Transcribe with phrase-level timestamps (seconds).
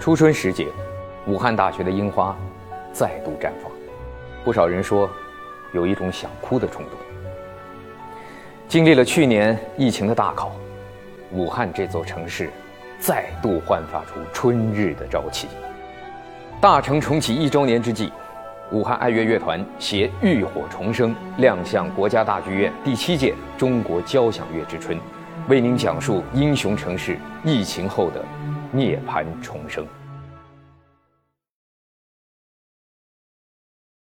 [0.00, 0.68] 初春时节，
[1.26, 2.36] 武汉大学的樱花
[2.92, 3.70] 再度绽放，
[4.44, 5.10] 不少人说
[5.72, 6.92] 有一种想哭的冲动。
[8.68, 10.52] 经历了去年疫情的大考，
[11.32, 12.48] 武汉这座城市
[13.00, 15.48] 再度焕发出春日的朝气。
[16.60, 18.12] 大城重启一周年之际，
[18.70, 24.96] 武汉爱乐乐团携《浴火重生》亮相国家大剧院第七届中国交响乐之春，
[25.48, 28.24] 为您讲述英雄城市疫情后的
[28.72, 29.86] 涅槃重生。